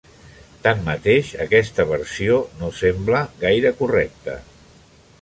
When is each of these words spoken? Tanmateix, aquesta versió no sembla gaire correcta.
Tanmateix, 0.63 1.29
aquesta 1.45 1.87
versió 1.91 2.41
no 2.63 2.73
sembla 2.81 3.23
gaire 3.47 3.77
correcta. 3.83 4.39